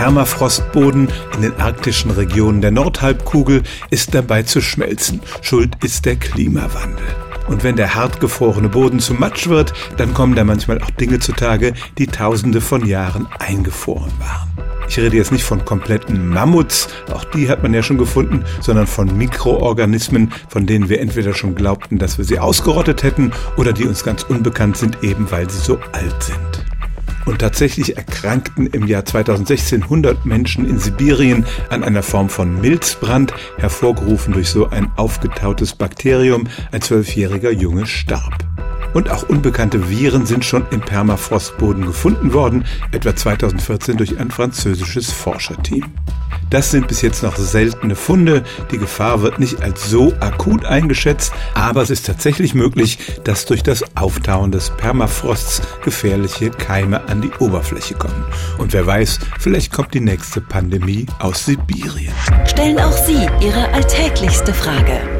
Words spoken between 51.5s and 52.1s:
aber es ist